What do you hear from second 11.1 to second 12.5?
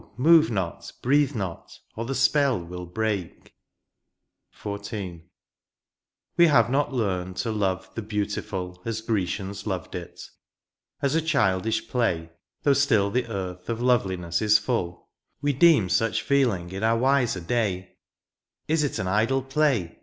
a childish play^